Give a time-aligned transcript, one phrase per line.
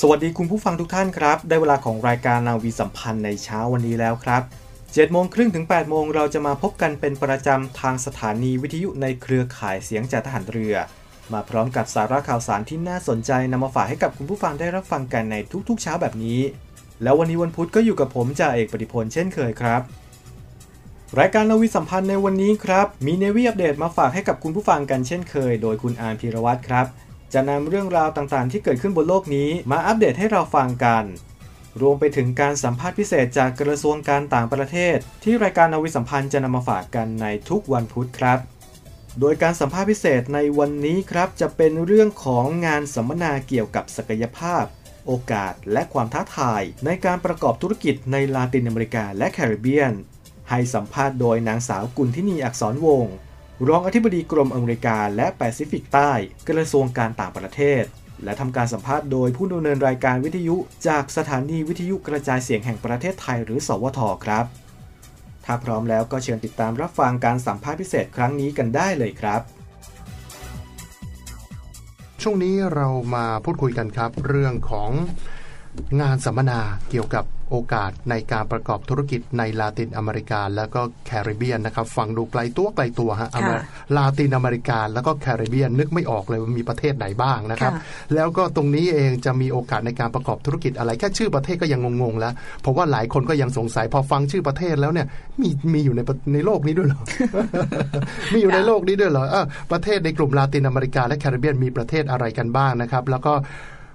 [0.00, 4.42] สวัสดีคุณผู้ฟังทุกท่านครับ ได้เวลาของรายการนาวีสัมพันธ์ในเช้าวันนี้แล้วครับ
[4.76, 10.74] 7โมงครึ่งถึง8โมงเราจะมาพบกันเป็นประจำทางสถานีวิทยุในเครือข่ายเสียงจากทหารเรือ
[11.32, 15.36] มาพร้อมกับสาระข่าวสารที่น่าสนใจนำมาฝากให้กับคุณผู้ฟังได้รับฟังกันใน
[15.68, 16.40] ทุกๆเช้าแบบนี้
[17.02, 19.82] แล้ววันนี้วันพุธก็อยู่กับผมจ่าเอกปฏิพลเช่นเคยครับ
[21.18, 26.86] รายการนาวีสัมพันธ์ในวันนี้ครับมีเนวีอัปเดตมาฝากให้กับคุณผู้ฟังกันเช่นเคย โดยคุณอาร์มพีรวัตรครับ
[27.34, 31.04] จะนำเรื่องราวต่างๆ ที่เกิดขึ้นบนโลกนี้มาอัปเดตให้เราฟังกัน
[31.80, 38.38] รวมไปถึงการสัมภาษณ์พิเศษจากกระทรวงการต่างประเทศ ที่รายการนาวีสัมพันธ์จะนำมาฝากกันในทุกวันพุธครับ
[39.20, 44.64] โดยการสัมภาษณ์พิเศษในวันนี้ครับ จะเป็นเรื่องของงานสัมมนาเกี่ยวกับศักยภาพ
[45.06, 49.92] โอกาสและความท้าทาย ในการประกอบธุรกิจในลาตินอเมริกาและแคริบเบียน
[50.50, 53.14] ให้สัมภาษณ์โดยนางสาวกุลทินีอักษรวงศ์
[53.68, 56.12] รองอธิบดีกรมอเมริกาและแปซิฟิกใต้
[56.48, 57.82] กระทรวงการต่างประเทศ
[58.24, 60.56] และทำการสัมภาษณ์โดยผู้ดำเนินรายการวิทยุ
[60.88, 64.44] จากสถานีวิทยุกระจายเสียงแห่งประเทศไทยหรือ สวทครับ
[65.44, 69.40] ถ้าพร้อมแล้วก็เชิญติดตามรับฟังการสัมภาษณ์พิเศษครั้งนี้กันได้เลยครับ
[72.22, 74.90] ช่วงนี้เรามาพูดคุยกันครับ เรื่องของ
[76.00, 83.60] งานสัมมนาเกี่ยวกับ โอกาสในการประกอบธุรกิจในลาตินอเมริกา แล้วก็แคริบเบียนนะครับฟังดูไกลตัวไกลตัวฮะอเมริ
[83.96, 87.72] ลาตินอเมริกา แล้วก็แคริบเบียนนึกไม่ออกเลยว่ามีประเทศไหนบ้างนะครับ
[88.14, 92.32] แล้วก็ตรงนี้เองจะมีโอกาสในการประกอบธุรกิจอะไรแค่ชื่อประเทศก็ยังงงๆแล้ว
[92.62, 95.06] เพราะว่าหลายคนก็ยังสงสัยพอฟังชื่อประเทศแล้วเนี่ย
[95.40, 96.00] มีมีอยู่ใน
[96.34, 97.02] ในโลกนี้ด้วยเหรอ
[98.32, 103.34] มีอยู่ในโลกนี้ด้วยเหรอเออประเทศในกลุ่มลาตินอเมริกาและแคริบเบียนมีประเทศอะไรกันบ้างนะครับ แล้วก็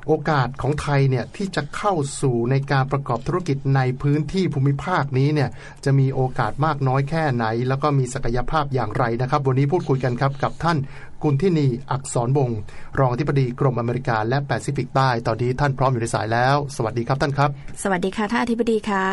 [0.07, 5.49] โอกาสของไทยเนี่ยที่จะเข้าสู่ในการประกอบธุรกิจในพื้นที่ภูมิภาคนี้เนี่ย
[5.85, 10.77] จะมีโอกาสมากน้อยแค่ไหน แล้วก็มีศักยภาพอย่างไรนะครับ วันนี้พูดคุยกันครับกับท่าน
[11.23, 12.59] กุลทินีอักษรวงศ์
[12.99, 17.49] รองอธิบดีกรมอเมริกาและแปซิฟิกใต้ตอนนี้ท่านพร้อมอยู่ในสายแล้ว สวัสดีครับท่านครับ
[17.83, 19.05] สวัสดีค่ะท่านอธิบดีคะ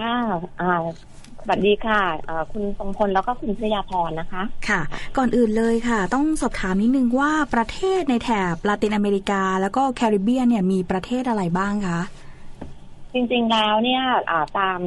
[0.00, 0.16] ค่ะ
[0.62, 0.72] อ่า
[1.46, 2.00] สวัสดีค่ะ
[2.52, 4.80] คุณทรงพลแล้วก็คุณชยาพรนะคะ ค่ะ
[5.16, 12.00] ก่อนอื่นเลยค่ะ ต้องสอบถามนิดนึงว่าประเทศในแถบลาตินอเมริกา แล้วก็แคริบเบียนเนี่ยมีประเทศอะไรบ้างคะ
[13.12, 14.02] จริงๆแล้วเนี่ย
[14.58, 14.78] ตาม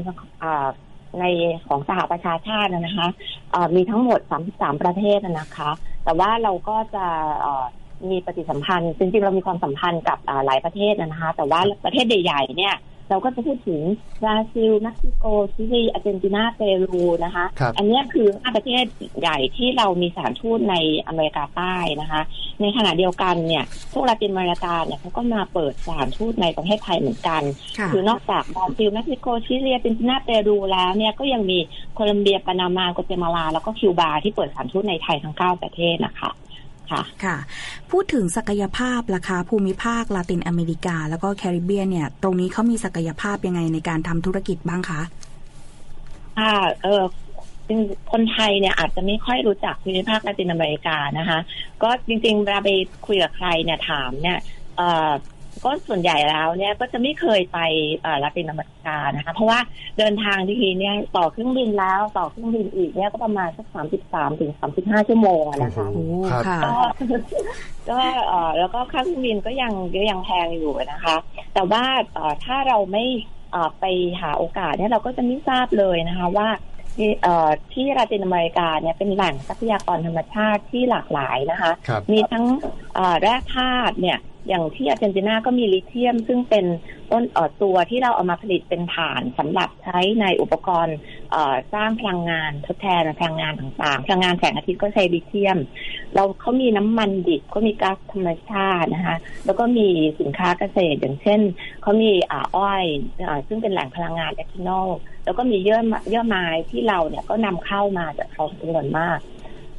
[1.20, 1.24] ใน
[1.68, 3.08] ของสหประชาชาตินะคะ
[3.76, 4.20] มีทั้งหมด
[4.52, 5.70] 33 ประเทศนะคะ
[6.04, 7.06] แต่ว่าเราก็จะ
[8.10, 12.76] มีปฏิสัมพันธ์ จริงๆ เรามีความสัมพันธ์กับหลายประเทศนะคะ แต่ว่าประเทศใหญ่ๆเนี่ย
[13.10, 13.82] เราก็จะพูดถึง
[14.24, 17.46] บราซิลเม็กซิโกชิลีอาร์เจนตินาเปรูนะคะ
[17.78, 18.84] อันนี้คือห้าประเทศ
[19.20, 20.76] ใหญ่ที่เรามีสถานทูตใน
[21.08, 22.22] อเมริกาใต้นะคะ
[22.62, 23.64] ในขณะเดียวกันเนี่ย
[23.94, 27.42] พวกลาตินอเมริกาเนี่ยเขาก็มาเปิดสถานทูตในประเทศไทยเหมือนกัน
[27.92, 31.60] คือนอกจากบราซิลเม็กซิโกชิลีอาร์เจนตินาเปรูแล้วเนี่ยก็ยังมี
[31.96, 36.32] โคลอมเบียปานามากัวเตมาลา แล้วก็คิวบาที่เปิดสถานทูตในไทยทั้งเก้าประเทศนะคะ
[36.92, 37.38] ค่ะค่ะ
[37.92, 45.02] พูดถึงศักยภาพของภูมิภาคลาตินอเมริกา แล้วก็แคริบเบียนเนี่ย ตรงนี้เขามีศักยภาพยังไงในการทำธุรกิจบ้างคะ
[46.40, 47.04] ค่ะเออ
[48.12, 51.40] คนไทยเนี่ยอาจจะไม่ค่อยรู้จักภูมิภาคลาตินอเมริกานะคะ
[51.84, 52.70] ก็จริงๆเวลาไป
[53.08, 54.40] คุยกับใครเนี่ยถามเนี่ย
[54.78, 55.12] เออ
[55.66, 57.60] ก็ส่วนใหญ่แล้วเนี่ยก็จะไม่เคยไป
[58.24, 59.60] ลาตินอเมริกานะคะ เพราะว่า
[59.98, 65.88] เดินทางทีเนี่ยต่อเครื่องบินแล้วต่อเครื่องบินอีกเนี่ยก็ประมาณสักสามสิบสามถึงสามสิบห้าชั่วโมงนะคะ
[66.66, 66.76] ก็
[67.90, 71.16] ก็เออแล้วก็ค่าเครื่องบินก็ยังก็ยังแพงอยู่นะคะ
[71.54, 71.84] แต่ว่า
[72.46, 73.06] ถ้าเราไม่
[73.80, 73.86] ไป
[74.22, 76.50] หาโอกาสเนี่ยเราก็จะไม่ทราบเลยนะคะว่า
[77.74, 81.72] ที่ลาตินอเมริกาเนี่ยเป็นแหล่งทรัพยากรธรรมชาติที่หลากหลายนะคะ
[82.12, 82.46] มีทั้ง
[83.22, 84.18] แร่ธาตุเนี่ย
[84.48, 86.66] อย่างที่อาร์เจนตินาก็มีลิเธียม ซึ่งเป็น
[87.12, 87.24] ต้น
[87.62, 90.98] ตัวที่เราเอามาผลิตเป็นถ่านสำหรับใช้ในอุปกรณ์
[91.74, 95.58] สร้างพลังงานทดแทนพลังงานต่างๆ พลังงานแสงอาทิตย์ก็ใช้ลิเธียม
[96.16, 99.88] เราเขามีน้ำมันดิบก็มีก๊าซธรรมชาตินะคะ แล้วก็มี
[100.20, 101.42] สินค้าเกษตรอย่างเช่น
[101.82, 102.12] เขามี
[102.56, 102.84] อ้อย
[103.30, 104.90] อซึ่งเป็นแหล่งพลังงานเอทานอล
[105.26, 105.80] แล้วก็มีเยื่อ
[106.10, 109.20] เยื่อไม้ที่เราเนี่ยก็นำเข้ามาจากเขาจำนวนมาก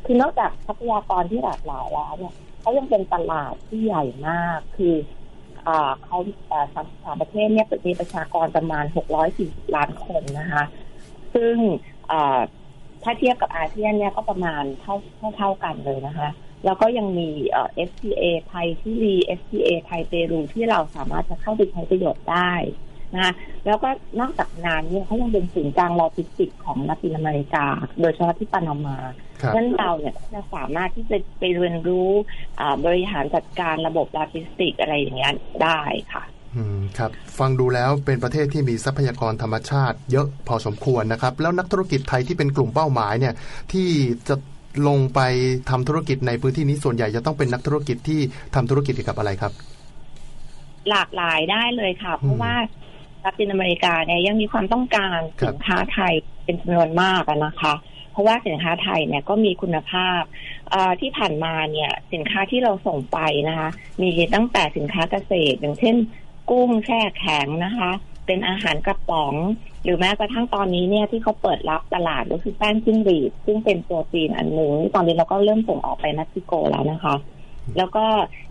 [0.04, 2.34] คือนอกจากทรัพยากรที่หลากหลายแล้วเนี่ย
[2.68, 4.94] เขายังเป็นตลาดที่ใหญ่มาก คือ
[6.04, 6.18] เขา
[6.74, 8.84] สามสามประเทศเนี่ยมีประชากรประมาณ
[9.28, 10.64] 640 ล้านคนนะคะ
[11.34, 11.56] ซึ่ง
[13.02, 16.28] ถ้าเทียบกับอาเซียนเนี่ยก็ประมาณเท่าเท่าเท่ากันเลยนะคะ
[16.64, 17.28] แล้วก็ยังมี
[17.88, 22.52] FTA ไทยชิลี FTA ไทยเปรูที่เราสามารถจะเข้าไปใช้ประโยชน์ได้
[23.14, 23.32] นะคะ
[23.66, 23.88] แล้วก็
[24.20, 27.66] นอกจากนั้นเนี่ยเขายังเป็นศูนย์กลางโลจิสติกของลาตินอเมริกา
[28.00, 28.98] โดยเฉพาะที่ปานามา
[29.42, 32.10] ครับฉะนั้นเราเนี่ยจะสามารถที่จะไปเรียนรู้
[32.60, 35.32] อ่าบริหารจัดการระบบโลจิสติกส์อะไรอย่างเงี้ย
[35.62, 35.80] ได้
[36.12, 36.22] ค่ะ
[36.56, 43.34] อืมครับฟังดูแล้วเป็นประเทศที่มีทรัพยากรธรรมชาติเยอะพอสมควรนะครับ แล้วนักธุรกิจไทยที่เป็นกลุ่มเป้าหมายเนี่ย
[43.72, 43.88] ที่
[44.28, 44.36] จะ
[44.88, 45.20] ลงไป
[45.70, 48.20] ทำธุรกิจในพื้นที่นี้ส่วนใหญ่จะต้องเป็นนักธุรกิจที่
[48.54, 49.52] ทำธุรกิจเกี่ยวกับอะไรครับ
[50.90, 52.54] หลากหลายได้เลยค่ะ เพอืราะมว่า
[53.24, 56.12] ลาตินอเมริกาเนี่ยยังมีความต้องการครับสินค้าไทย
[56.44, 60.22] เป็นจำนวนมากอะนะคะเพ ราะว่าสินค้าไทยเนี่ยก็มีคุณภาพ
[61.00, 63.18] ที่ผ่านมาเนี่ยสินค้าที่เราส่งไป
[63.48, 63.68] นะคะ
[64.00, 65.96] มีตั้งแต่สินค้าเกษตร อย่างเช่น
[66.50, 67.90] กุ้งแช่แข็งนะคะ
[68.26, 69.34] เป็นอาหารกระป๋อง
[69.82, 77.14] หรือแม้กระทั่งตอนนี้เนี่ยที่เขาเปิดรับตลาดก็คือแป้งจิ้งหรีดซึ่งเป็นโปรตีนอันหนึ่งตอนนี้เราก็เริ่มส่งออกไปเม็กซิโกแล้วนะคะ
[77.76, 78.04] แล้วก็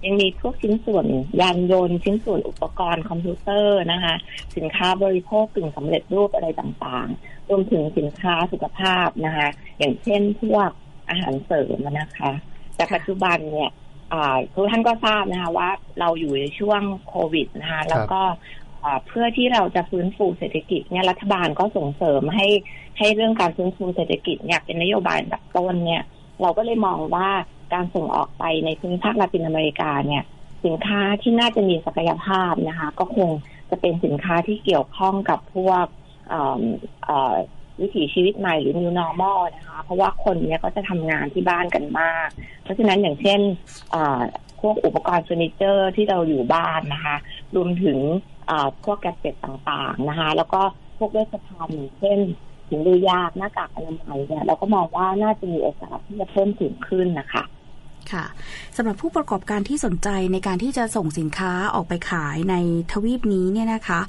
[0.06, 1.06] ยังมีพวกชิ้นส่วน
[1.42, 4.16] ยานยนต์ ชิ้นส่วนอุปกรณ์คอมพิวเตอร์นะคะ
[4.56, 9.48] สินค้าบริโภคกึ่งสำเร็จรูปอะไรต่างๆ รวมถึงสินค้าสุขภาพนะคะ
[9.80, 10.70] อย่างเช่นพวก
[11.10, 12.32] อาหารเสริมนะคะ
[12.76, 13.70] แต่ปัจจุบันเนี่ย
[14.14, 18.22] อ่าทุกท่านก็ทราบนะคะว่าเราอยู่ในช่วงโควิดนะคะ แล้วก็
[18.84, 22.48] อ่าเพื่อที่เราจะฟื้นฟูเศรษฐกิจเนี่ยรัฐบาลก็ส่งเสริมให้
[22.98, 26.04] ให้เรื่องการฟื้นฟูเศรษฐกิจเนี่ยเป็นนโยบายอันดับต้นเนี่ย
[26.42, 27.30] เราก็เลยมองว่า
[27.74, 30.24] การส่งออกไปในภูมิภาคลาตินอเมริกาเนี่ย
[30.66, 33.30] สินค้าที่น่าจะมีศักยภาพนะคะ ก็คง
[33.70, 35.86] จะเป็นสินค้าที่เกี่ยวข้องกับพวก
[37.82, 42.30] วิถีชีวิตใหม่หรือ new normal นะคะ เพราะว่าคนเนี้ยก็จะทำงานที่บ้านกันมาก
[42.64, 43.40] เพราะฉะนั้นอย่างเช่น
[44.62, 47.16] พวกอุปกรณ์เฟอร์นิเจอร์ที่เราอยู่บ้านนะคะ
[47.56, 47.98] รวมถึง
[48.84, 50.62] พวกแกจเจ็ตต่างๆนะคะ แล้วก็
[50.98, 52.20] พวกเวชภัณฑ์อย่างเช่น
[52.68, 57.44] ถุงมือยางหน้ากากอนามัยเนี่ยเราก็มองว่าน่าจะมีโอกาสที่จะเพิ่มสูงขึ้นนะคะ
[58.14, 58.26] ค่ะ
[58.78, 62.56] สำหรับผู้ประกอบการที่สนใจในการที่จะส่งสินค้าออกไปขายใน
[62.92, 64.02] ทวีปนี้เนี่ยนะคะ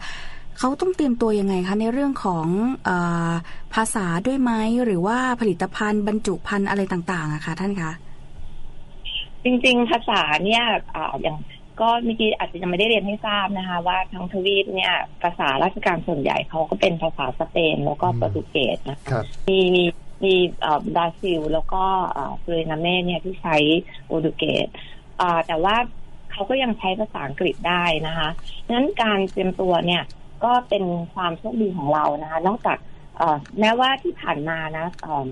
[0.59, 2.47] เขาต้องเตรียมตัวยังไงคะในเรื่องของ
[2.85, 2.91] เอ
[3.31, 3.33] อ
[3.75, 4.53] ภาษาด้วยไหม
[4.85, 7.93] หรือว่าผลิตภัณฑ์บรรจุภัณฑ์อะไรต่างๆอะคะท่านคะ
[9.45, 10.63] จริงๆ ภาษาเนี่ย
[10.95, 11.37] อ่าอย่าง
[11.81, 19.85] ก็เมื่อกี้อาจจะยังไม่ได้เรียนให้ทราบนะคะ ว่าทั้งทวีปเนี่ยภาษาราชการส่วนใหญ่เขาก็เป็นภาษาสเปนแล้วก็อืมโปรตุเกสนะคะครับมีมี
[20.25, 20.35] มี
[20.97, 21.83] บราซิล แล้วก็
[22.13, 23.57] เอ่อสุรินาเมเนี่ยที่ใช้
[24.07, 24.67] โปรตุเกส
[25.21, 25.77] อ่าแต่ว่า
[26.31, 28.29] เขาก็ยังใช้ภาษาอังกฤษได้นะคะ
[28.73, 30.03] นั้นการเตรียมตัวเนี่ย
[30.45, 30.85] ก็เป็น
[31.15, 32.79] ความโชคดีของเรานะคะ นอกจาก
[33.61, 34.87] แม้ว่าที่ผ่านมานะ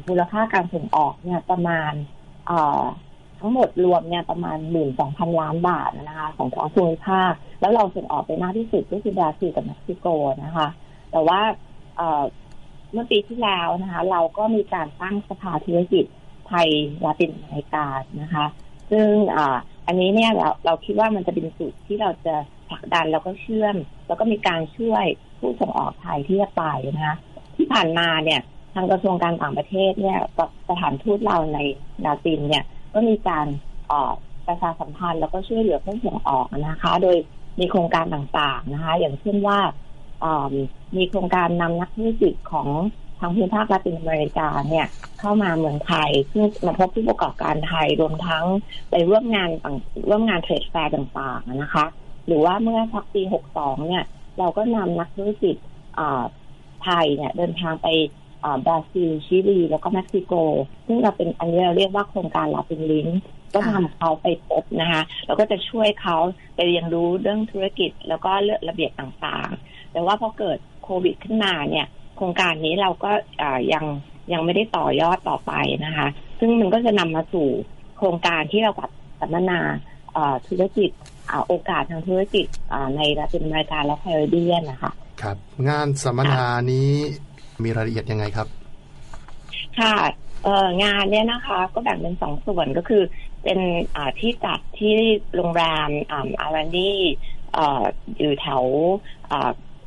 [0.08, 1.92] มูลค่าการส่งออกเนี่ยประมาณ
[3.40, 10.06] ทั้งหมดรวมเนี่ยประมาณหมื่นสองพันล้านบาทนะคะของของภูมิภาค แล้วเราส่งออกไปมากที่สุดก็คือบราซิลกับเม็กซิโก
[10.44, 10.68] นะคะ
[11.12, 11.40] แต่ว่า
[12.92, 16.04] เมื่อปีที่แล้วนะคะ เราก็มีการตั้งสภาธุรกิจ
[16.48, 16.68] ไทย
[17.04, 17.86] ลาตินอเมริกา
[18.22, 18.46] นะคะ
[18.90, 19.38] ซึ่งอ
[19.86, 22.34] อันนี้เนี่ยเราเราคิดว่ามันจะเป็นจุดที่เราจะ
[22.70, 25.04] ผลักดันแล้วก็เชื่อม แล้วก็มีการช่วย
[25.38, 26.64] ผู้ส่งออกไทยที่จะไป
[26.96, 27.16] นะคะ
[27.56, 28.40] ที่ผ่านมาเนี่ย
[28.74, 31.58] ทางกระทรวงการต่างประเทศเนี่ยกับสถานทูตเราใน
[32.04, 32.64] ลาตินเนี่ย
[32.94, 33.46] ก็มีการ
[33.88, 34.12] เอ่อ
[34.46, 37.16] ประชาสัมพันธ์แล้วก็ช่วยเหลือผู้ส่งออกนะคะ โดย
[37.60, 39.58] มีโครงการต่างๆนะคะ อย่างเช่นว่า
[40.96, 42.68] มีโครงการนำนักธุรกิจของ
[43.20, 44.86] ทางภูมิภาคลาตินอเมริกาเนี่ย
[45.20, 48.44] เข้ามาเมืองไทยซึ่งมาพบผู้ประกอบการไทยรวมทั้ง
[48.90, 49.76] ไปร่วมงานต่าง
[50.08, 51.84] ร่วมงาน trade fair ต่างๆนะคะ
[52.26, 53.22] หรือว่าเมื่อสักปี
[53.54, 54.04] 62 เนี่ย
[54.38, 55.56] เราก็นำนักธุรกิจ
[56.84, 57.88] ไทยเนี่ยเดินทางไป
[58.66, 60.32] บราซิลชิลีแล้วก็เม็กซิโก
[60.86, 63.20] ซึ่งเราเป็นอันนี้เราเรียกว่าโครงการ Latin Link
[63.54, 66.16] ก็นำเขาไปพบนะคะ แล้วก็จะช่วยเขา
[66.54, 71.86] ไปเรียนรู้เรื่องธุรกิจแล้วก็เรื่องระเบียบต่างๆ แต่ว่าพอเกิดโควิดขึ้นมาเนี่ย
[72.16, 73.10] โครงการนี้เราก็
[73.42, 73.84] อ่ายัง
[74.32, 75.52] ยังไม่ได้ต่อยอดต่อไป
[75.86, 77.48] นะคะ ซึ่งมันก็จะนำมาสู่
[77.96, 79.60] โครงการที่เราจัดสัมมนา
[80.16, 80.90] อ่าธุรกิจ
[81.30, 85.36] อ่าโอกาสทางธุรกิจอ่าในลาตินอเมริกาและแคริบเบียนนะคะครับ
[85.68, 86.90] งานสัมมนานี้
[87.62, 88.48] มีรายละเอียดยังไงครับ
[89.78, 89.94] ค่ะ
[90.44, 93.02] เอ่องานเนี่ยนะคะ ก็แบ่งเป็นสองส่วนก็คือ
[93.42, 93.58] เป็น
[93.96, 94.92] อ่าที่จัดที่
[95.34, 96.98] โรงแรมอ่าอารันดี้
[97.56, 97.82] อ่า
[98.18, 98.64] อยู่แถว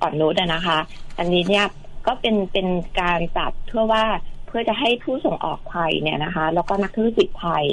[0.01, 0.77] อ่อนนุชนะคะ
[1.17, 1.65] อันนี้เนี่ย
[2.07, 2.67] ก็เป็นเป็น
[3.01, 4.03] การจัดเพื่อว่า
[4.47, 7.65] เพื่อจะให้ผู้ส่งออกไทยเนี่ยนะคะ แล้วก็นักธุรกิจไทย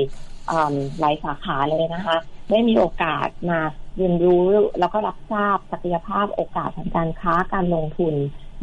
[1.00, 2.16] หลายสาขาเลยนะคะ
[2.50, 3.60] ได้มีโอกาสมา
[3.96, 4.44] เรียนรู้
[4.80, 8.14] แล้วก็รับทราบศักยภาพโอกาสทางการค้าการลงทุน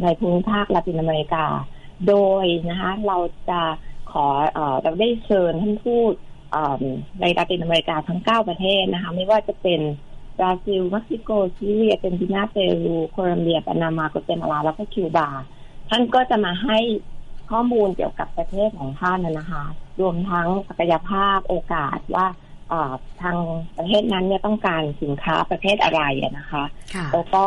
[0.02, 1.46] ในภูมิภาคลาตินอเมริกา
[2.08, 3.18] โดยนะคะเรา
[3.50, 3.60] จะ
[4.12, 6.14] ขอเอเราได้เชิญท่านทูต
[7.20, 9.80] ในลาตินอเมริกาทั้ง 9 ประเทศนะคะ ไม่ว่าจะเป็น
[10.38, 15.28] บราซิลเม็กซิโกชิลีอาร์เจนตินาเปรูโคลอมเบียปานามาโกเตมาลาแล้วก็คิวบา
[15.88, 16.78] ท่านก็จะมาให้
[17.50, 19.64] ข้อมูลเกี่ยวกับประเทศของท่านนะนะคะ
[20.00, 22.26] รวมทั้งศักยภาพโอกาสว่า
[22.68, 23.36] เอ่อทาง
[23.76, 26.64] ประเทศนั้นเนี่ยต้องการสินค้าประเภทอะไรอะนะคะ
[26.94, 27.44] ค่ะแล้วก็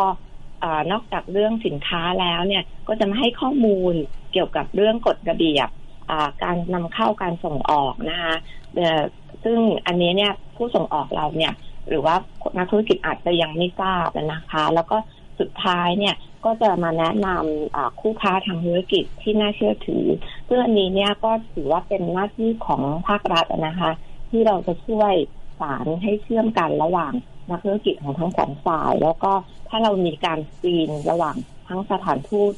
[0.62, 3.94] เอ่อนอกจากเรื่องสินค้าแล้วเนี่ยก็จะมาให้ข้อมูล
[4.32, 5.70] เกี่ยวกับเรื่องกฎระเบียบ
[6.10, 8.36] อ่าการนำเข้าการส่งออกนะคะ
[8.76, 9.02] เอ่อ
[9.44, 11.54] ซึ่งอันนี้เนี่ยผู้ส่งออกเราเนี่ย
[11.90, 12.16] หรือว่า
[12.58, 14.98] นักธุรกิจอาจจะยังไม่ทราบนะคะ แล้วก็
[15.40, 16.16] สุดท้ายเนี่ย
[16.46, 20.06] ก็จะมาแนะนำคู่ค้าทางธุรกิจที่น่าเชื่อถือ
[20.48, 23.92] ซึ่อันนี้เนี่ยก็ถือว่าเป็นหน้าที่ของภาครัฐนะคะ
[24.30, 25.14] ที่เราจะช่วย
[25.60, 27.14] สารให้เชื่อมกันระหว่าง
[27.50, 29.32] นักธุรกิจของทั้งสองฝ่าย แล้วก็
[29.70, 31.36] ถ้าเรามีการสกรีนระหว่าง
[31.68, 32.54] ทั้งสถานทูต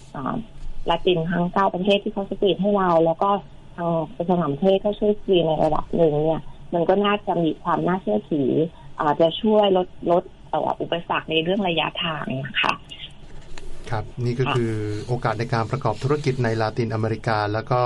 [0.89, 3.29] ลาตินทั้งเก้าประเทศที่เขาสกรีนให้เรา แล้วก็
[3.75, 6.41] ทางประชาสัมพันธ์ประเทศก็ช่วยสกรีนในระดับหนึ่งเนี่ย
[6.73, 8.51] มันก็น่าจะมีความน่าเชื่อถือ
[9.01, 12.73] อาจจะช่วยลดลดเอ่ออุปสรรคในเรื่องระยะทางนะคะ
[13.89, 14.73] ครับนี่ก็คือ
[15.07, 17.81] โอกาสในการประกอบธุรกิจในลาตินอเมริกา แล้วก็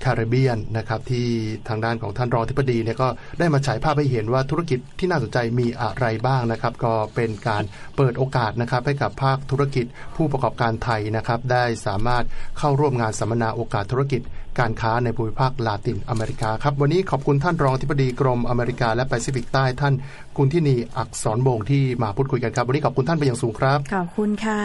[0.00, 1.26] แคริบเบียนนะครับที่
[1.68, 7.62] ทางด้านของท่านรองทิบดีเนี่ยก็ได้มาฉายภาพให้เห็นว่าธุรกิจที่น่าสนใจมีอะไรบ้างนะครับ ก็เป็นการ
[7.96, 12.24] เปิดโอกาสนะครับให้กับภาคธุรกิจผู้ประกอบการไทยนะครับ ได้สามารถ
[12.58, 14.20] เข้าร่วมงานสัมมนาโอกาสธุรกิจ
[14.60, 19.94] การค้าในภูมิภาคลาตินอเมริกาครับ วันนี้ขอบคุณท่านรองทิบดีกรมอเมริกาและแปซิฟิกใต้ท่าน
[20.36, 24.62] กุลทินีอักษรบงที่มาพูดคุยกันครับ วันนี้ขอบคุณท่านไปนอย่างสูงครับ ขอบคุณค่ะ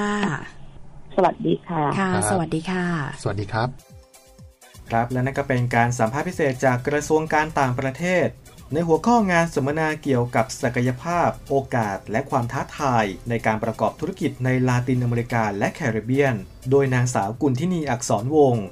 [1.16, 2.86] สวัสดีค่ะค่ะครับสวัสดีค่ะ
[3.22, 3.70] สวัสดีครับ
[4.90, 8.28] ครับและนั่นก็เป็นการสัมภาษณ์พิเศษจากกระทรวงการต่างประเทศ
[8.74, 16.36] ในหัวข้องานสัมมนาเกี่ยวกับศักยภาพ โอกาส และความท้าทาย ในการประกอบธุรกิจในลาตินอเมริกาและแคริบเบียน
[16.70, 18.66] โดยนางสาวกุลทินีอักษรวงศ์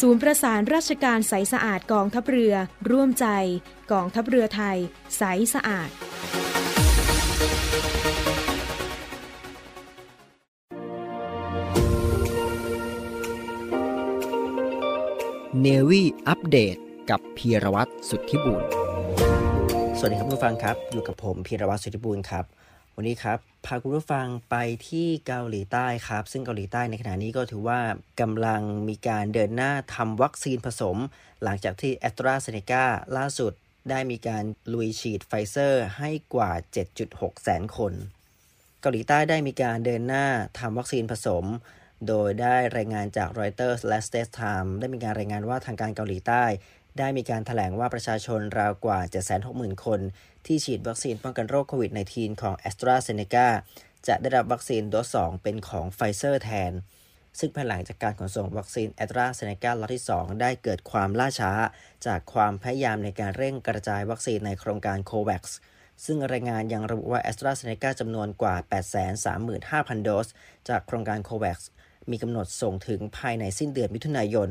[0.00, 2.54] ศูนย์ประสานราชการใสสะอาดกองทัพเรือ
[2.90, 3.26] ร่วมใจ
[3.92, 4.78] กองทัพเรือไทย
[5.16, 5.22] ใส
[5.54, 5.90] สะอาด
[15.60, 16.76] Navy Update
[17.10, 18.62] กับพีรวัตรสุทธิบุญ
[19.98, 22.44] สวัสดีครับคุณผู้ฟังครับ อยู่กับผมพีรวัตรสุทธิบุญครับ
[22.96, 24.56] วันนี้ครับพาคุณผู้ฟังไป
[24.88, 27.80] ที่เกาหลีใต้ครับ ซึ่งเกาหลีใต้ในขณะนี้ก็ถือว่า
[28.20, 30.96] กำลังมีการเดินหน้าทำวัคซีนผสม
[31.42, 32.84] หลังจากที่แอสตราเซเนกา
[33.16, 33.52] ล่าสุด
[33.90, 36.52] ได้มีการลุยฉีดไฟเซอร์ให้กว่า
[36.98, 37.92] 7.6 แสนคน
[38.80, 40.26] เกาหลีใต้ได้มีการเดินหน้า
[40.58, 41.44] ทำวัคซีนผสม
[42.08, 46.44] โดยได้รายงานจาก Reuters และ Straits Times ได้มีการรายงานว่าทางการเกาหลีใต้
[46.98, 49.00] ได้มีการแถลงว่าประชาชนราวกว่า
[49.42, 50.00] 760,000 คน
[50.46, 53.48] ที่ฉีดวัคซีนป้องกันโรคโควิด -19 ของ แอสตราเซ เนกา
[54.08, 56.72] จะได้รับวัคซีนโดส2เป็นของไฟเซอร์แทน
[57.38, 61.52] ซึ่งภายหลังจากการขนส่งวัคซีนแอสตราเซเนกาล็อตที่ 2 ได้เกิดความล่าช้า
[62.06, 65.44] จากความพยายามในการเร่งกระจายวัคซีนในโครงการ COVAX
[66.04, 68.56] ซึ่งรายงานยังระบุว่าแอสตราเซเนกาจำนวนกว่า
[69.30, 70.28] 835,000 โดส
[70.68, 71.60] จากโครงการโควัค
[72.10, 74.50] มีกำหนดส่งถึงภายในสิ้นเดือนมิถุนายน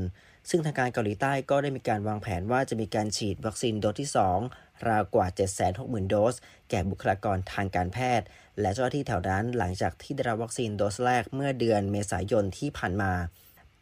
[0.49, 4.09] ซึ่งทางการเกาหลีใต้ก็ได้มีการวางแผนว่าจะมีการฉีดวัคซีนโดสที่
[4.47, 5.27] 2 ราวกว่า
[5.67, 6.35] 760,000 โดส
[6.69, 8.25] แก่บุคลากรทางการแพทย์
[8.61, 13.13] และเจ้าหน้าที่แถวนั้นหลังจากที่ได้รับวัคซีนโดสแรกเมื่อเดือนเมษายนที่ผ่านมา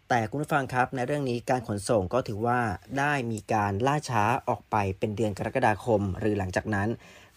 [0.10, 2.60] แต่คุณผู้ฟังครับในเรื่องนี้การขนส่งก็ถือว่า
[3.00, 6.90] ได้มีการล่าช้าออกไปเป็นเดือนกรกฎาคม หรือหลังจากนั้น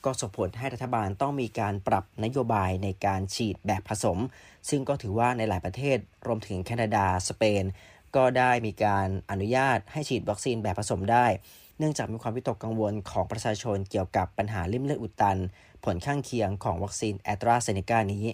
[0.04, 4.18] ก็ส่งผลให้รัฐบาลต้องมีการปรับนโยบายในการฉีดแบบผสม
[4.68, 7.64] ซึ่งก็ถือว่าในหลายประเทศรวมถึงแคนาดา สเปน
[8.16, 11.26] ก็ได้มีการอนุญาตให้ฉีดวัคซีนแบบผสมได้
[11.78, 15.38] เนื่องจากมีความวิตกกังวลของประชาชนเกี่ยวกับปัญหาลิ่มเลือดอุดตัน
[15.84, 18.26] ผลข้างเคียงของวัคซีนแอสตราเซเนกานี้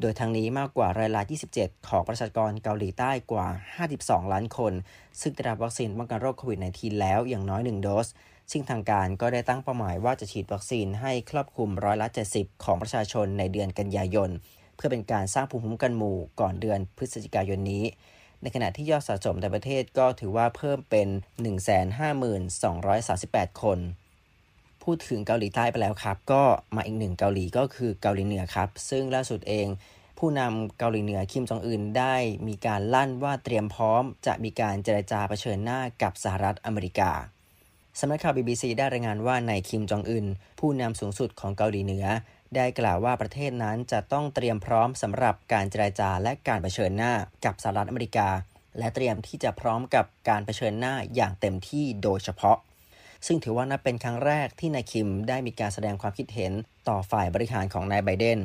[0.00, 1.22] โดยทางนี้มากกว่าร้อยละ
[1.54, 3.46] 27 ของประชากรเกาหลีใต้กว่า
[3.88, 4.72] 52 ล้านคน
[5.20, 8.08] ซึ่งได้รับวัคซีนป้องกันโรคโควิด -19 แล้วอย่างน้อย 1 โดส
[8.52, 14.30] ซึ่งทางการก็ได้ตั้งเป้าหมายว่าจะฉีดวัคซีนให้ครอบคลุมร้อยละ 70 ของประชาชนในเดือนกันยายน
[14.76, 17.84] เพื่อเป็นการสร้างภูมิคุ้มกันหมู่ก่อนเดือนพฤศจิกายนนี้
[18.42, 21.08] ในขณะที่ยอดสะสมในประเทศก็ถือว่าเพิ่มเป็น
[21.94, 23.78] 152,238 คน
[24.82, 26.42] พูดถึงเกาหลีใต้ไปแล้วครับ ก็
[26.76, 29.66] มาอีกหนึ่งเกาหลีก็คือเกาหลีเหนือครับ ซึ่งล่าสุดเอง
[30.18, 32.14] ผู้นำเกาหลีเหนือคิมจองอึนได้
[32.48, 37.10] มีการลั่นว่าเตรียมพร้อม จะมีการเจรจาเผชิญหน้ากับสหรัฐอเมริกา
[38.00, 40.26] สำนักข่าว BBC ได้รายงานว่านายคิมจองอึน
[40.60, 42.06] ผู้นำสูงสุดของเกาหลีเหนือ
[42.56, 47.12] ได้กล่าวว่าประเทศนั้นจะต้องเตรียมพร้อมสำหรับการเจรจาและการเผชิญหน้า
[47.44, 48.28] กับสหรัฐอเมริกา
[48.78, 52.58] และเตรียมที่จะพร้อมกับการเผชิญหน้าอย่างเต็มที่โดยเฉพาะ
[53.26, 56.52] ซึ่งถือว่านับเป็นครั้งแรกที่นายคิมได้มีการแสดงความคิดเห็น
[56.88, 58.38] ต่อฝ่ายบริหารของนายไบเดน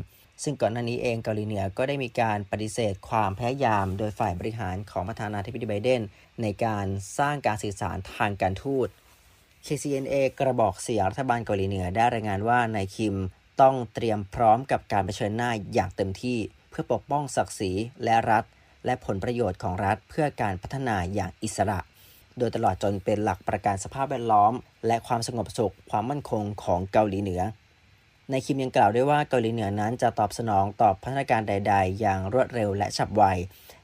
[0.43, 6.01] ซึ่งก่อนหน้านี้เองเกาหลีเหนือก็ได้มีการปฏิเสธความพยายาม โดยฝ่ายบริหารของประธานาธิบดีไบเดน
[6.41, 6.85] ในการ
[7.19, 8.87] สร้างการสื่อสารทางการทูต
[9.65, 13.15] KCNA กระบอกเสียงรัฐบาลเกาหลีเหนือได้รายงานว่านายคิม
[13.61, 16.37] ต้องเตรียมพร้อมกับการเผชิญหน้าอย่างเต็มที่
[16.69, 17.71] เพื่อปกป้องศักดิ์ศรี
[18.03, 18.43] และรัฐ
[18.85, 21.79] และผลประโยชน์ของรัฐเพื่อการพัฒนาอย่างอิสระ
[22.37, 24.53] โดยตลอดจนเป็นหลักประกันสภาพแวดล้อม
[24.87, 27.41] และความสงบสุขความมั่นคงของเกาหลีเหนือ
[28.31, 33.23] ในคิมยังกล่าวด้วยว่าเกาหลีเหนือนั้นจะตอบสนองต่อพัฒนาการใด ๆ อย่างรวดเร็วและฉับไว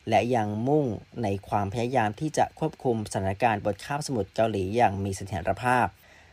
[0.10, 0.86] และยังมุ่ง
[1.24, 5.86] ในความพยายามที่จะควบคุมสถานการณ์บนคาบสมุทรเกาหลีอย่างมีเสถียรภาพ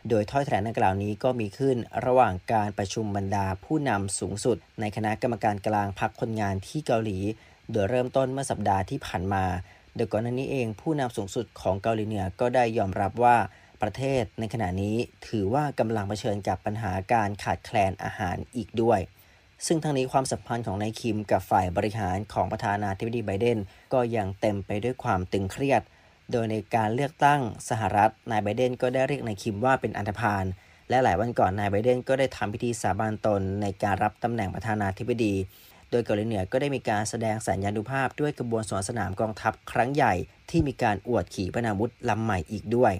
[0.09, 7.19] โดยถ้อยแถลงดังกล่าวนี้ก็มีขึ้นระหว่างการประชุมบรรดาผู้นำสูงสุด ในคณะกรรมการกลางพักคนงานที่เกาหลี
[7.71, 9.45] โดยเริ่มต้นเมื่อสัปดาห์ที่ผ่านมา
[9.95, 13.37] โดยก่อนหน้านี้เองผู้นำสูงสุดของเกาหลีเหนือก็ได้ยอมรับว่า
[13.81, 14.95] ประเทศในขณะนี้
[15.27, 18.99] ถือว่ากำลังเผชิญกับปัญหาการขาดแคลนอาหารอีกด้วย
[19.65, 23.59] ซึ่งทั้งนี้ความสัมพันธ์ของนายคิมกับฝ่ายบริหารของประธานาธิบดีไบเดน
[23.93, 25.81] ก็ยังเต็มไปด้วยความตึงเครียด
[26.31, 30.45] โดยในการเลือกตั้งสหรัฐ นายไบเดนก็ได้เรียกนายคิมว่าเป็นอันธพาล
[30.89, 35.33] และหลายวันก่อนนายไบเดนก็ได้ทำพิธีสาบานตนในการรับตำแหน่งประธานาธิบดี
[35.91, 40.13] โดยเกาหลีเหนือก็ได้มีการแสดงสัญญานุภาพด้วยกระบวนสวนสนามกองทัพครั้งใหญ่
[40.49, 42.93] ที่มีการอวดขี่ปนาวุธลำใหม่อีกด้วย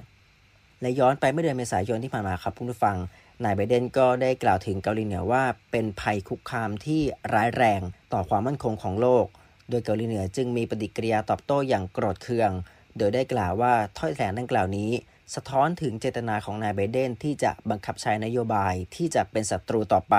[0.82, 2.98] และย้อนไปเมื่อเดือนเมษายนที่ผ่านมาครับผู้ฟัง
[3.44, 7.02] นายไบเดนก็ได้กล่าวถึงเกาหลีเหนือว่า เป็นภัยคุกคามที่
[7.34, 7.82] ร้ายแรง
[8.14, 9.26] ต่อความมั่นคงของโลก
[9.70, 12.52] โดยเกาหลีเหนือจึงมีปฏิกิริยาตอบโต้อย่างโกรธเคือง
[12.98, 14.92] โดยได้กล่าวว่าถ้อยแถลงดังกล่าวนี้
[15.36, 20.16] สะท้อนถึงเจตนาของนายไบเดนที่จะบังคับใช้นโยบายที่จะเป็นศัตรูต่อไป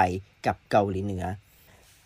[0.46, 1.24] กับเกาหลีเหนือ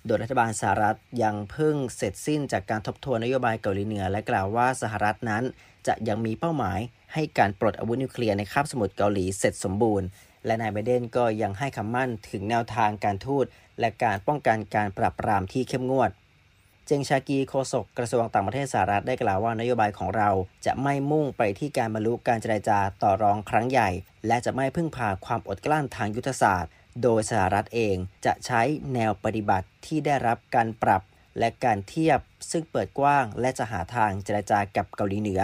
[0.06, 5.42] โดยรัฐบาลสหรัฐยังเพิ่งเสร็จสิ้นจากการทบทวนนโยบายเกาหลีเหนือ และกล่าวว่าสหรัฐนั้น
[5.86, 6.80] จะยังมีเป้าหมาย
[7.14, 10.06] ให้การปลดอาวุธนิวเคลียร์ในคาบสมุทรเกาหลีเสร็จสมบูรณ์
[10.46, 13.44] และนายไบเดนก็ยังให้คำมั่นถึงแนวทางการทูต
[13.80, 16.10] และการป้องกันการปราบปรามที่เข้มงวด
[16.86, 20.30] เจงชากีโฆษกกระทรวงต่างประเทศสหรัฐได้กล่าวว่านโยบายของเรา
[20.66, 23.90] จะไม่มุ่งไปที่การบรรลุการเจรจาต่อรองครั้งใหญ่
[24.26, 26.70] และจะไม่พึ่งพาความอดกลั้นทางยุทธศาสตร์
[27.02, 28.62] โดยสหรัฐเองจะใช้
[28.94, 31.02] แนวปฏิบัติที่ได้รับการปรับ
[31.38, 32.18] และการเทียบ
[32.50, 35.42] ซึ่งเปิดกว้างและจะหาทางเจรจากับเกาหลีเหนือ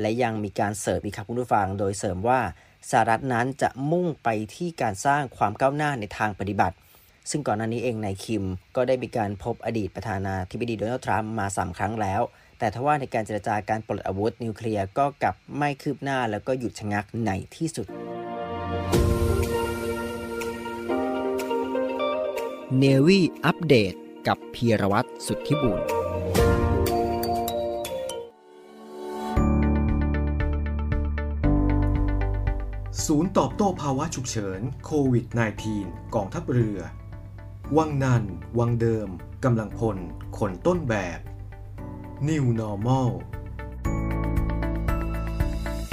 [0.00, 2.40] และยังมีการเสริมอีกครับคุณผู้ฟัง โดยเสริมว่า
[2.90, 6.76] สหรัฐนั้นจะมุ่งไปที่การสร้างความก้าวหน้าในทางปฏิบัติ
[7.30, 8.44] ซึ่งก่อนหน้านี้เองนายคิม
[8.76, 12.22] ก็ได้มีการพบอดีตประธานาธิบดีโดนัลด์ทรัมป์มา 3 ครั้งแล้ว
[12.58, 17.86] แต่ทว่าในการเจรจาการปลดอาวุธนิวเคลียร์ก็กลับไม่คืบหน้าแล้วก็หยุดชะงักในที่สุด
[22.78, 23.94] เนวีอัปเดต
[24.26, 25.80] กับพีรวัตรสุทธิบุญ
[33.06, 35.24] ศูนย์ตอบโต้ภาวะฉุกเฉินโควิด
[35.70, 36.78] -19 กองทัพเรือ
[37.76, 38.24] วังนัน
[38.58, 39.08] วังเดิม
[39.44, 39.96] กำลังพล
[40.38, 41.18] ขนต้นแบบ
[42.28, 43.08] New Normal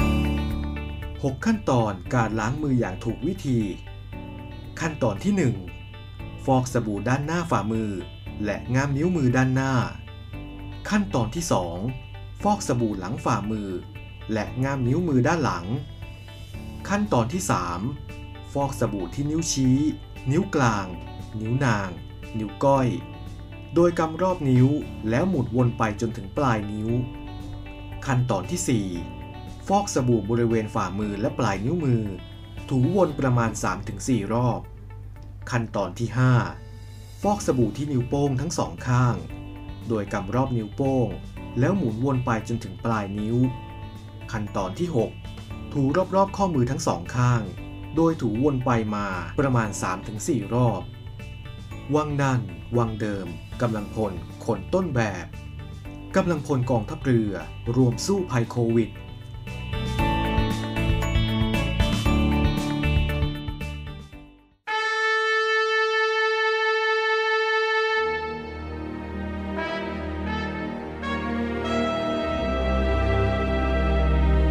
[0.02, 3.60] 6 ขั้นตอนการล้างมืออย่างถูกวิธี
[4.80, 5.34] ขั้นตอนที่
[5.98, 7.90] 1 ฟอกสบู่ด้านหน้าฝ่ามือ
[8.44, 9.74] และง่ามนิ้วมือด้านหน้า
[10.90, 11.44] ขั้นตอนที่
[11.94, 13.70] 2 ฟอกสบู่หลังฝ่ามือ
[14.34, 15.66] และง่ามนิ้วมือด้านหลัง
[16.90, 17.42] ขั้นตอนที่
[17.98, 19.78] 3 ฟอกสบู่ที่นิ้วชี้
[20.32, 20.88] นิ้วกลาง
[21.42, 21.90] นิ้วนาง
[22.38, 22.88] นิ้วก้อย
[23.76, 24.68] โดยกำรอบนิ้ว
[25.10, 26.90] แล้วหมุนวนไปจนถึงปลายนิ้ว
[28.06, 28.88] ขั้นตอนที่
[29.24, 32.04] 4 ฟอกสบู่บริเวณฝ่ามือและปลายนิ้วมือ
[32.70, 33.52] ถูวนประมาณ
[33.92, 34.60] 3-4 รอบ
[35.52, 36.10] ขั้นตอนที่
[36.66, 39.16] 5 ฟอกสบู่ที่นิ้วโป้งทั้งสองข้าง
[39.90, 41.08] โดยกำรอบนิ้วโป้ง
[41.60, 43.38] แล้วหมุนวนไปจนถึงปลายนิ้ว
[44.32, 44.88] ขั้นตอนที่
[45.32, 45.82] 6 ถู
[46.16, 47.42] รอบๆข้อมือทั้งสองข้าง
[47.96, 49.08] โดยถูวนไปมา
[49.40, 49.70] ประมาณ
[50.12, 50.82] 3-4 รอบ
[51.94, 52.42] วังนัน
[52.78, 53.28] วังเดิม
[53.62, 54.14] กำลังพล
[54.46, 55.26] ขนต้นแบบ
[56.16, 57.34] กำลังพลกองทัพเรือ
[57.76, 58.90] รวมสู้ภัยโควิด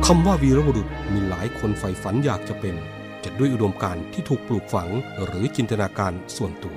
[0.07, 2.77] คำว่าวีรบุรุษมีหลายคนใฝ่ฝันอยากจะเป็น
[3.25, 4.89] จะด้วยอุดมการณ์ที่ถูกปลูกฝัง
[5.25, 6.77] หรือจินตนาการส่วนตัว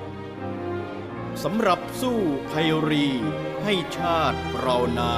[1.43, 2.19] สำหรับสู้
[2.51, 3.07] ภัยรี
[3.63, 5.15] ให้ชาติเรานา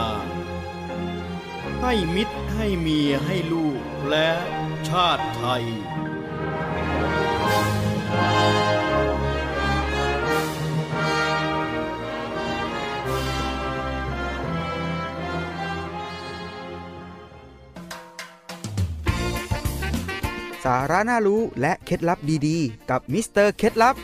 [1.82, 4.30] ให้มิตรให้เมียให้ลูกและ
[4.90, 5.66] ชาติไทย
[20.68, 23.96] สาระน่ารู้และเคล็ดลับดีๆ กับมิสเตอร์เคล็ดลับ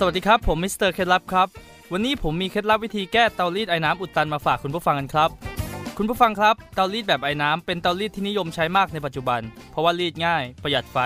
[0.00, 1.48] สวัสดีครับ ผมมิสเตอร์เคล็ดลับครับ
[1.92, 5.30] วันนี้ผมมีเคล็ดลับวิธีแก้เตารีดไอน้ำอุดตันมาฝากคุณผู้ฟังกันครับ
[5.98, 10.98] คุณผู้ฟังครับเตารีดแบบไอน้ำเป็นเตารีดที่นิยมใช้มากในปัจจุบัน เพราะว่ารีดง่าย ประหยัดไฟ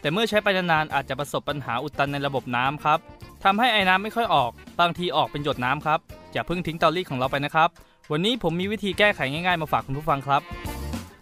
[0.00, 2.98] แต่เมื่อใช้ไปนานๆอาจจะประสบปัญหาอุดตันในระบบน้ำครับ
[3.44, 4.50] ทำให้ไอน้ำไม่ค่อยออก
[4.80, 6.00] บางทีออกเป็นหยดน้ำครับ
[6.32, 7.68] อย่าเพิ่งทิ้งเตารีดของเราไปนะครับ
[8.10, 10.42] วันนี้ผมมีวิธีแก้ไขง่ายๆมาฝากคุณผู้ฟังครับ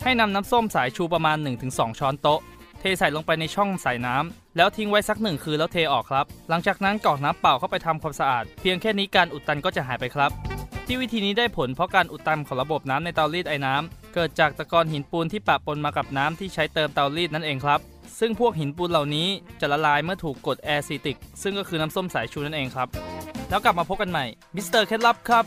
[0.05, 1.37] ให้นำน้ำส้มสายชูประมาณ
[1.69, 2.41] 1-2 ช้อนโต๊ะ
[2.81, 10.31] เทใส่ลงไปในช่องใส่น้ำแล้วทิ้งไว้สักหนึ่งคืนแล้วเทออกครับ หลังจากนั้นกรอกน้ำเปล่าเข้าไปทำความสะอาด เพียงแค่นี้การอุดตันก็จะหายไปครับ
[10.87, 17.81] ที่วิธีนี้ได้ผลเพราะการอุดตันของระบบน้ำในเตารีดไอ้น้ำเกิดจากตะกอนหินปูนที่ปะปนมากับน้ำที่ใช้เติมเตารีดนั่นเองครับ
[18.21, 19.29] ซึ่งพวกหินปูนเหล่านี้
[19.61, 22.89] จะละลายเมื่อถูกกดแอซิติก ซึ่งก็คือน้ำส้มสายชูนั่นเองครับ
[23.49, 25.45] แล้วกลับมาพบกันใหม่มิสเตอร์เคล็ดลับครับ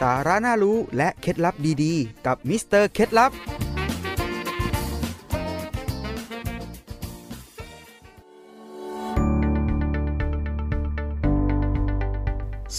[0.00, 3.32] สาระน่ารู้และเคล็ดลับดีๆ กับมิสเตอร์เคล็ดลับ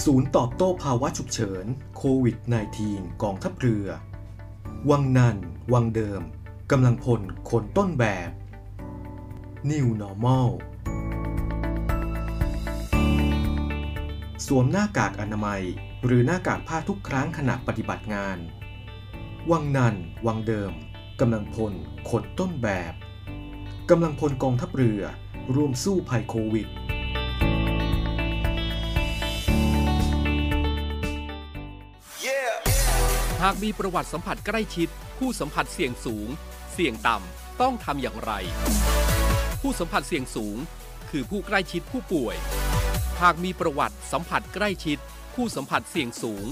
[0.10, 1.65] ศูนย์ตอบโต้ภาวะฉุกเฉิน
[1.98, 2.38] โควิด
[2.80, 3.88] -19 กองทัพเรือ
[4.89, 5.38] วังนัน
[5.74, 6.22] วังเดิม
[6.72, 8.30] กำลังพลคนต้นแบบ
[9.70, 10.50] New Normal
[14.48, 15.63] สวมหน้ากากอนามัย
[16.06, 18.38] หรือหน้ากากผ้าทุกครั้งขณะปฏิบัติงาน
[19.52, 20.74] วังนัน วังเดิม
[21.20, 21.74] กำลังพล
[22.10, 22.94] คนต้นแบบ
[23.89, 25.02] กำลังพลกองทัพเรือ
[25.56, 26.70] ร่วมสู้ภัยโควิด
[33.43, 36.28] หากมีประวัติสัมผัสใกล้ชิด ผู้สัมผัสเสี่ยงสูง
[36.74, 38.32] เสี่ยงต่ำต้องทำอย่างไร
[39.62, 40.58] ผู้สัมผัสเสี่ยงสูง
[41.10, 42.36] คือผู้ใกล้ชิดผู้ป่วย
[43.21, 44.98] หากมีประวัติสัมผัสใกล้ชิด
[45.36, 46.45] ผู้สัมผัสเสี่ยงสูง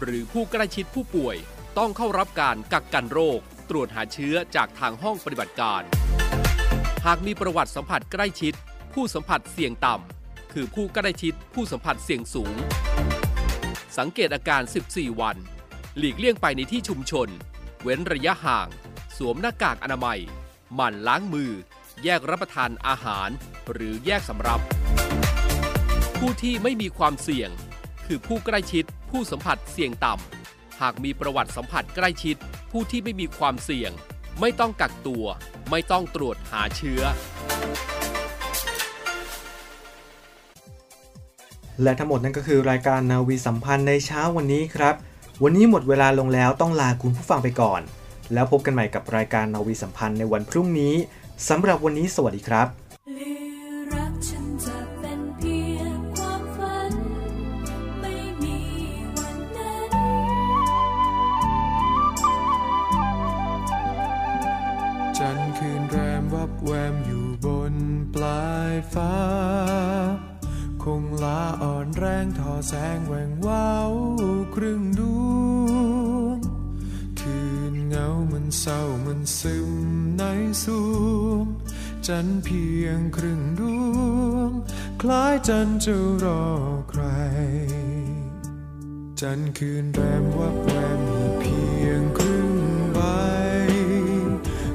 [0.00, 1.36] หรือผู้ใกล้ชิดผู้ป่วย
[1.78, 3.38] ต้องเข้ารับการกักกันโรค
[3.70, 5.82] ตรวจหาเชื้อจากทางห้องปฏิบัติการ
[7.06, 8.54] หากมีประวัติสัมผัสใกล้ชิด
[8.94, 12.56] ผู้สัมผัสเสี่ยงต่ำคือผู้ใกล้ชิดผู้สัมผัสเสี่ยงสูง
[13.98, 15.38] สังเกตอาการ 14 วัน
[15.98, 17.28] หลีกเลี่ยงไปในที่ชุมชน
[17.82, 18.68] เว้นระยะห่าง
[19.16, 20.20] สวมหน้ากากอนามัย
[20.74, 21.52] หมั่นล้างมือ
[22.04, 23.28] แยกรับประทานอาหาร
[23.72, 24.60] หรือแยกสำรับ
[26.18, 27.50] ผู้ที่ไม่มีความเสี่ยง
[28.06, 32.36] คือผู้ใกล้ชิด ผู้สัมผัสเสี่ยงต่ำ หากมีประวัติสัมผัสใกล้ชิด
[32.72, 33.90] ผู้ที่ไม่มีความเสี่ยง
[34.40, 35.24] ไม่ต้องกักตัว
[35.70, 37.02] ไม่ต้องตรวจหาเชื้อ
[41.82, 44.94] และทั้งหมดนั่นก็คือรายการนาวีสัมพันธ์ในเช้าวันนี้ครับ
[45.44, 47.80] วันนี้หมดเวลาลงแล้วต้องลาคุณผู้ฟังไปก่อน
[48.32, 50.94] แล้วพบกันใหม่กับรายการนาวีสัมพันธ์ในวันพรุ่งนี้
[51.48, 52.68] สำหรับวันนี้สวัสดีครับ
[85.04, 86.44] คล้ายจันจะรอ
[86.90, 87.02] ใคร
[89.20, 92.52] จันคืนแรมวับแวมมีเพียงครึ่ง
[92.92, 93.00] ใบ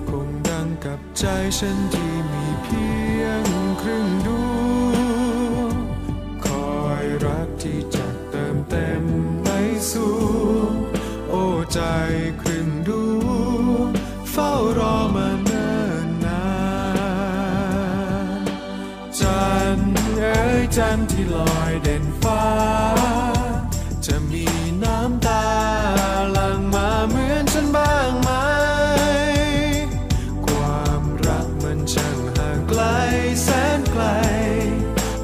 [0.10, 1.26] คงดังกับใจ
[1.58, 2.86] ฉันที่มีเพี
[3.22, 3.44] ยง
[3.82, 4.30] ครึ่งด
[4.92, 5.74] วง
[6.46, 9.04] คอยรักที่จะเติมเต็ม
[9.44, 9.50] ใน
[9.92, 10.74] สวง
[11.30, 11.82] โอ้ใจ
[12.42, 12.90] ครึ่งด
[13.24, 13.28] ว
[13.86, 13.88] ง
[14.32, 14.96] เฝ้ารอ
[20.82, 22.44] จันทร์ที่ลอยเด่นฟ้า
[24.06, 24.46] จะมี
[24.84, 25.46] น้ำตา
[26.32, 28.30] หลั่งมาเหมือนฉันบ้างไหม
[30.46, 32.82] ความรักมันช่างห่างไกล
[33.44, 34.04] แสนไกล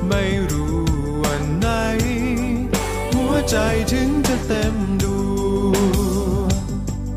[0.08, 0.82] ไม่รู้
[1.24, 1.68] วันไหน
[3.14, 3.58] หัวใจ
[3.92, 5.06] ถึงจะเต็มด
[5.72, 5.76] ว
[6.50, 6.52] ง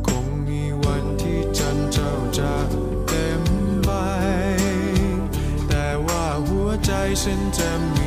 [0.06, 2.54] คงมีวันที่จันทร์เจ้าจะ
[3.08, 3.42] เต็ม
[3.84, 3.90] ใบ
[5.68, 6.92] แต่ว่าหัวใจ
[7.22, 8.03] ฉันจะมี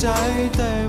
[0.00, 0.06] ใจ
[0.56, 0.79] เต็